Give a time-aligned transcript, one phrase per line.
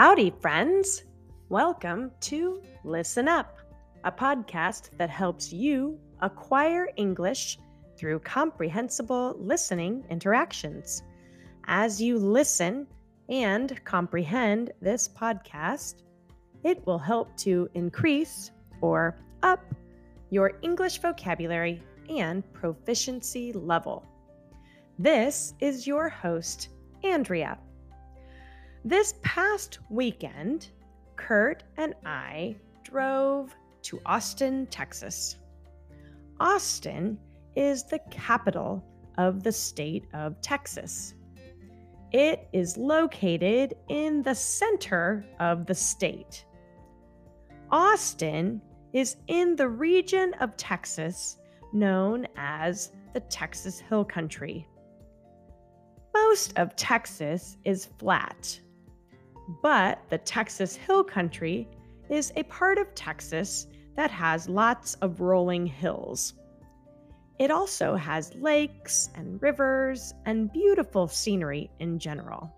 [0.00, 1.04] Howdy, friends.
[1.50, 3.60] Welcome to Listen Up,
[4.02, 7.60] a podcast that helps you acquire English
[7.96, 11.04] through comprehensible listening interactions.
[11.68, 12.88] As you listen
[13.28, 16.02] and comprehend this podcast,
[16.64, 18.50] it will help to increase
[18.80, 19.62] or up
[20.28, 21.80] your English vocabulary
[22.10, 24.04] and proficiency level.
[24.98, 26.70] This is your host,
[27.04, 27.58] Andrea.
[28.86, 30.68] This past weekend,
[31.16, 35.36] Kurt and I drove to Austin, Texas.
[36.38, 37.18] Austin
[37.56, 38.84] is the capital
[39.16, 41.14] of the state of Texas.
[42.12, 46.44] It is located in the center of the state.
[47.70, 48.60] Austin
[48.92, 51.38] is in the region of Texas
[51.72, 54.68] known as the Texas Hill Country.
[56.12, 58.60] Most of Texas is flat,
[59.62, 61.68] but the Texas Hill Country
[62.08, 66.32] is a part of Texas that has lots of rolling hills.
[67.38, 72.54] It also has lakes and rivers and beautiful scenery in general.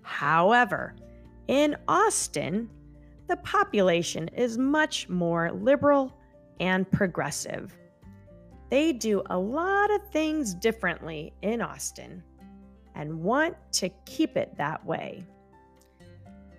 [0.00, 0.96] However,
[1.48, 2.70] in Austin,
[3.28, 6.18] the population is much more liberal
[6.60, 7.76] and progressive.
[8.68, 12.22] They do a lot of things differently in Austin
[12.94, 15.24] and want to keep it that way.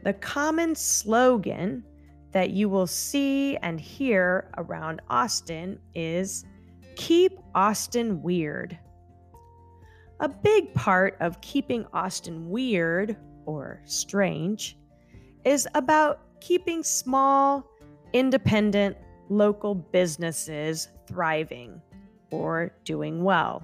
[0.04, 1.84] The common slogan
[2.32, 6.46] that you will see and hear around Austin is
[6.96, 8.78] Keep Austin Weird.
[10.20, 14.78] A big part of keeping Austin weird or strange
[15.44, 17.70] is about keeping small,
[18.14, 18.98] independent
[19.30, 21.82] local businesses thriving
[22.32, 23.64] or doing well.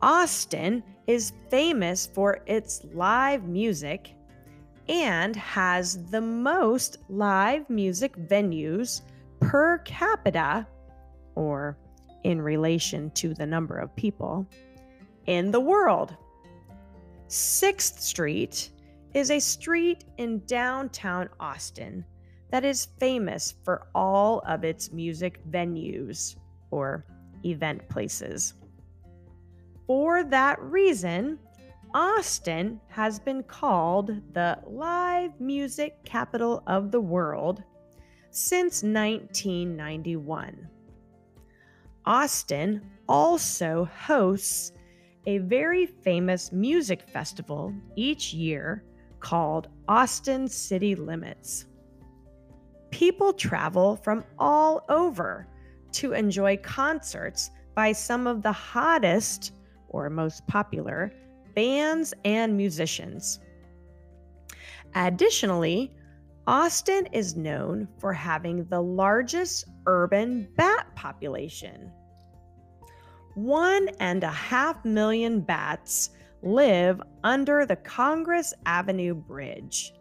[0.00, 4.14] Austin is famous for its live music
[4.88, 9.02] and has the most live music venues
[9.40, 10.66] per capita,
[11.34, 11.78] or
[12.24, 14.46] in relation to the number of people,
[15.26, 16.16] in the world.
[17.28, 18.70] Sixth Street
[19.14, 22.04] is a street in downtown Austin
[22.50, 26.36] that is famous for all of its music venues
[26.72, 27.06] or
[27.44, 28.54] event places.
[29.86, 31.38] For that reason,
[31.94, 37.62] Austin has been called the live music capital of the world
[38.30, 40.68] since 1991.
[42.04, 44.72] Austin also hosts
[45.26, 48.82] a very famous music festival each year
[49.20, 51.66] called Austin City Limits
[52.92, 55.48] people travel from all over
[55.92, 59.52] to enjoy concerts by some of the hottest
[59.88, 61.12] or most popular
[61.54, 63.40] bands and musicians.
[64.94, 65.92] Additionally,
[66.46, 71.90] Austin is known for having the largest urban bat population.
[73.34, 76.10] One and a half million bats
[76.42, 79.94] live under the Congress Avenue Bridge.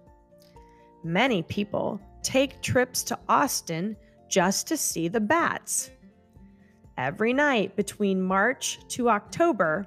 [1.03, 3.95] Many people take trips to Austin
[4.31, 5.91] just to see the bats.
[6.97, 9.85] Every night between March to October,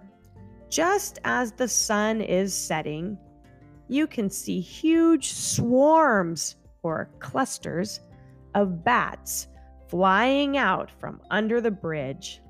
[0.69, 3.19] just as the sun is setting,
[3.89, 8.01] you can see huge swarms or clusters
[8.55, 9.49] of bats
[9.89, 12.41] flying out from under the bridge.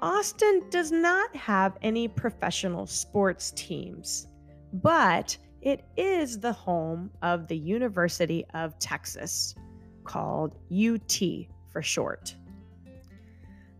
[0.00, 4.26] Austin does not have any professional sports teams,
[4.72, 9.54] but it is the home of the University of Texas,
[10.04, 11.20] called UT
[11.70, 12.34] for short.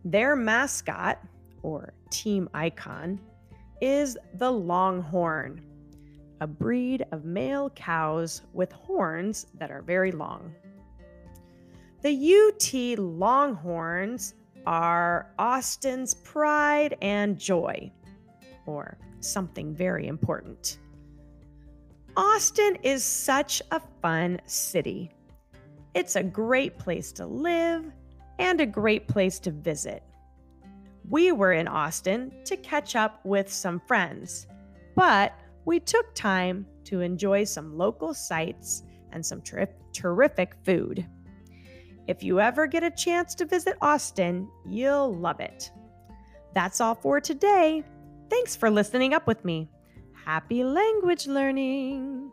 [0.05, 1.19] Their mascot,
[1.61, 3.19] or team icon,
[3.81, 5.61] is the Longhorn,
[6.41, 10.53] a breed of male cows with horns that are very long.
[12.01, 14.33] The UT Longhorns
[14.65, 17.91] are Austin's pride and joy,
[18.65, 20.79] or something very important.
[22.15, 25.11] Austin is such a fun city.
[25.93, 27.85] It's a great place to live
[28.39, 30.03] and a great place to visit.
[31.09, 34.47] we were in Austin to catch up with some friends,
[34.95, 35.33] but
[35.65, 41.05] we took time to enjoy some local sights and some tri- terrific food.
[42.07, 45.71] If you ever get a chance to visit Austin, you'll love it.
[46.55, 47.83] That's all for today.
[48.29, 49.69] Thanks for listening up with me.
[50.25, 52.31] Happy language learning!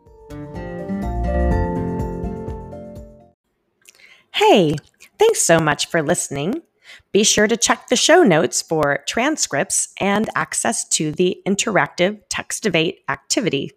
[4.40, 4.74] Hey,
[5.18, 6.62] thanks so much for listening.
[7.12, 13.00] Be sure to check the show notes for transcripts and access to the interactive Textivate
[13.10, 13.72] activity.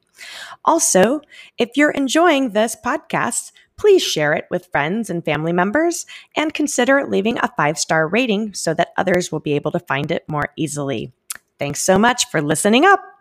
[0.63, 1.19] Also,
[1.57, 7.05] if you're enjoying this podcast, please share it with friends and family members and consider
[7.05, 10.53] leaving a five star rating so that others will be able to find it more
[10.55, 11.11] easily.
[11.59, 13.12] Thanks so much for listening up.